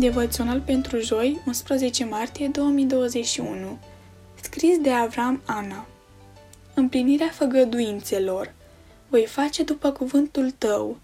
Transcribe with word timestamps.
Devoțional 0.00 0.60
pentru 0.60 1.00
joi, 1.00 1.40
11 1.46 2.04
martie 2.04 2.48
2021 2.48 3.78
Scris 4.42 4.78
de 4.78 4.90
Avram 4.90 5.42
Ana. 5.44 5.86
Împlinirea 6.74 7.28
făgăduințelor. 7.28 8.52
Voi 9.08 9.26
face 9.26 9.62
după 9.62 9.90
cuvântul 9.90 10.50
tău. 10.50 10.98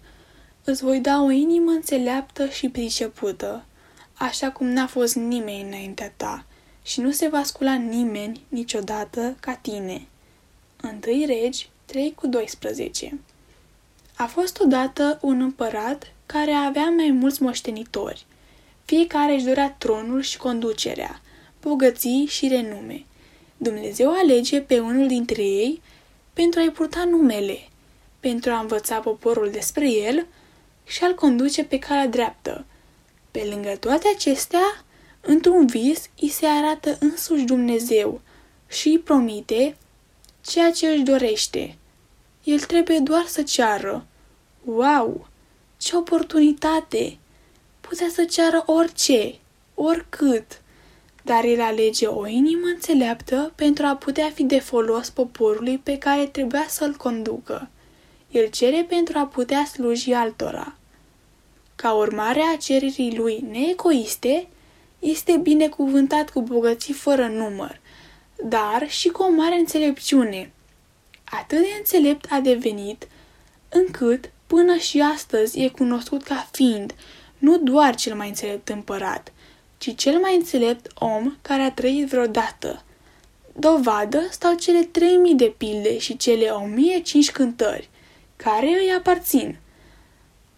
Îți 0.63 0.83
voi 0.83 0.99
da 0.99 1.21
o 1.21 1.29
inimă 1.29 1.71
înțeleaptă 1.71 2.47
și 2.47 2.69
pricepută, 2.69 3.65
așa 4.13 4.51
cum 4.51 4.67
n-a 4.67 4.87
fost 4.87 5.15
nimeni 5.15 5.67
înaintea 5.67 6.13
ta 6.17 6.45
și 6.83 6.99
nu 6.99 7.11
se 7.11 7.27
va 7.27 7.43
scula 7.43 7.73
nimeni 7.73 8.41
niciodată 8.47 9.35
ca 9.39 9.53
tine. 9.53 10.07
1 10.83 10.99
Regi 11.25 11.69
3 11.85 12.13
cu 12.15 12.27
12 12.27 13.19
A 14.15 14.25
fost 14.25 14.59
odată 14.59 15.19
un 15.21 15.41
împărat 15.41 16.13
care 16.25 16.51
avea 16.51 16.89
mai 16.89 17.11
mulți 17.11 17.41
moștenitori– 17.41 18.25
fiecare 18.87 19.33
își 19.33 19.45
dorea 19.45 19.75
tronul 19.77 20.21
și 20.21 20.37
conducerea, 20.37 21.21
bogății 21.61 22.25
și 22.25 22.47
renume. 22.47 23.05
Dumnezeu 23.57 24.13
alege 24.13 24.61
pe 24.61 24.79
unul 24.79 25.07
dintre 25.07 25.41
ei 25.43 25.81
pentru 26.33 26.59
a-i 26.59 26.69
purta 26.69 27.03
numele, 27.03 27.67
pentru 28.19 28.51
a 28.51 28.59
învăța 28.59 28.97
poporul 28.99 29.49
despre 29.51 29.89
el 29.89 30.25
și 30.85 31.03
a-l 31.03 31.15
conduce 31.15 31.63
pe 31.63 31.79
calea 31.79 32.07
dreaptă. 32.07 32.65
Pe 33.31 33.47
lângă 33.49 33.75
toate 33.79 34.07
acestea, 34.15 34.83
într-un 35.21 35.65
vis 35.65 36.09
îi 36.21 36.29
se 36.29 36.45
arată 36.45 36.97
însuși 36.99 37.43
Dumnezeu 37.43 38.21
și 38.67 38.87
îi 38.87 38.99
promite 38.99 39.77
ceea 40.41 40.71
ce 40.71 40.87
își 40.87 41.03
dorește. 41.03 41.77
El 42.43 42.59
trebuie 42.59 42.99
doar 42.99 43.25
să 43.25 43.41
ceară. 43.41 44.05
Wow! 44.63 45.27
Ce 45.77 45.95
oportunitate! 45.95 47.17
Putea 47.87 48.07
să 48.13 48.23
ceară 48.23 48.63
orice, 48.65 49.35
oricât, 49.73 50.61
dar 51.23 51.43
el 51.43 51.61
alege 51.61 52.05
o 52.05 52.27
inimă 52.27 52.67
înțeleaptă 52.67 53.51
pentru 53.55 53.85
a 53.85 53.95
putea 53.95 54.29
fi 54.33 54.43
de 54.43 54.59
folos 54.59 55.09
poporului 55.09 55.77
pe 55.77 55.97
care 55.97 56.25
trebuia 56.25 56.65
să-l 56.67 56.93
conducă. 56.93 57.69
El 58.31 58.49
cere 58.49 58.85
pentru 58.89 59.17
a 59.17 59.25
putea 59.25 59.65
sluji 59.65 60.11
altora. 60.11 60.75
Ca 61.75 61.93
urmare 61.93 62.41
a 62.53 62.57
cererii 62.57 63.17
lui 63.17 63.45
neegoiste, 63.51 64.47
este 64.99 65.37
binecuvântat 65.37 66.29
cu 66.29 66.41
bogății 66.41 66.93
fără 66.93 67.27
număr, 67.27 67.79
dar 68.43 68.89
și 68.89 69.07
cu 69.07 69.23
o 69.23 69.29
mare 69.29 69.55
înțelepciune. 69.55 70.51
Atât 71.23 71.59
de 71.59 71.67
înțelept 71.77 72.25
a 72.29 72.39
devenit, 72.39 73.07
încât 73.69 74.31
până 74.47 74.75
și 74.77 75.01
astăzi 75.13 75.59
e 75.59 75.69
cunoscut 75.69 76.23
ca 76.23 76.47
fiind 76.51 76.93
nu 77.37 77.57
doar 77.57 77.95
cel 77.95 78.15
mai 78.15 78.27
înțelept 78.27 78.69
împărat, 78.69 79.31
ci 79.77 79.95
cel 79.95 80.19
mai 80.19 80.35
înțelept 80.35 80.91
om 80.95 81.35
care 81.41 81.61
a 81.61 81.71
trăit 81.71 82.07
vreodată. 82.07 82.83
Dovadă 83.59 84.27
stau 84.29 84.53
cele 84.53 84.83
3000 84.83 85.35
de 85.35 85.53
pilde 85.57 85.97
și 85.97 86.17
cele 86.17 86.49
1005 86.49 87.31
cântări, 87.31 87.89
care 88.35 88.67
îi 88.67 88.93
aparțin. 88.97 89.57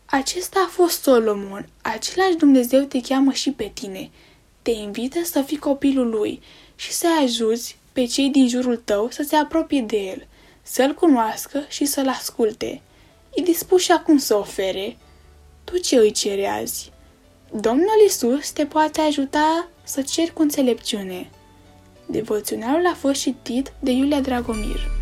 Acesta 0.05 0.63
a 0.65 0.69
fost 0.69 1.01
Solomon, 1.01 1.69
același 1.81 2.35
Dumnezeu 2.35 2.81
te 2.81 3.01
cheamă 3.01 3.31
și 3.31 3.51
pe 3.51 3.71
tine. 3.73 4.09
Te 4.61 4.71
invită 4.71 5.19
să 5.23 5.41
fii 5.41 5.57
copilul 5.57 6.09
lui 6.09 6.41
și 6.75 6.91
să 6.91 7.07
ajuți 7.21 7.77
pe 7.91 8.05
cei 8.05 8.29
din 8.29 8.47
jurul 8.47 8.77
tău 8.77 9.09
să 9.11 9.23
se 9.23 9.35
apropie 9.35 9.81
de 9.81 9.97
el, 9.97 10.27
să-l 10.61 10.93
cunoască 10.93 11.65
și 11.67 11.85
să-l 11.85 12.07
asculte. 12.07 12.81
E 13.33 13.41
dispus 13.41 13.81
și 13.81 13.91
acum 13.91 14.17
să 14.17 14.35
ofere, 14.35 14.97
tu 15.69 15.77
ce 15.77 15.95
îi 15.95 16.11
ceri 16.11 16.45
azi? 16.45 16.91
Domnul 17.51 18.03
Isus 18.07 18.51
te 18.51 18.65
poate 18.65 19.01
ajuta 19.01 19.69
să 19.83 20.01
ceri 20.01 20.33
cu 20.33 20.41
înțelepciune. 20.41 21.29
Devoționalul 22.05 22.85
a 22.85 22.93
fost 22.93 23.21
citit 23.21 23.73
de 23.79 23.91
Iulia 23.91 24.19
Dragomir. 24.19 24.98